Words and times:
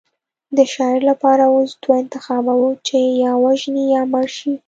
د 0.57 0.59
شاعر 0.73 1.01
لپاره 1.11 1.43
اوس 1.55 1.71
دوه 1.83 1.95
انتخابه 2.03 2.53
وو 2.59 2.71
چې 2.87 2.97
یا 3.23 3.31
ووژني 3.43 3.85
یا 3.95 4.01
مړ 4.11 4.25
شي 4.37 4.51